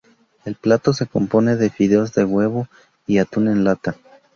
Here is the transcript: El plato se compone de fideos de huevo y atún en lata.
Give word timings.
El 0.45 0.55
plato 0.55 0.93
se 0.93 1.05
compone 1.05 1.57
de 1.57 1.69
fideos 1.69 2.11
de 2.13 2.23
huevo 2.23 2.67
y 3.05 3.19
atún 3.19 3.47
en 3.49 3.63
lata. 3.63 3.95